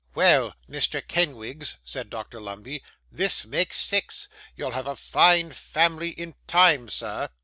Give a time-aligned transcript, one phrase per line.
[0.15, 1.07] 'Well, Mr.
[1.07, 4.27] Kenwigs,' said Dr Lumbey, 'this makes six.
[4.55, 7.29] You'll have a fine family in time, sir.